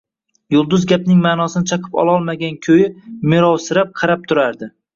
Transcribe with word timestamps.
Yulduz 0.53 0.85
gapning 0.91 1.19
ma`nosini 1.25 1.69
chaqib 1.73 1.99
ololmagan 2.05 2.59
ko`yi 2.65 2.89
merovsirab 3.35 3.95
qarab 4.03 4.29
turardi 4.33 4.75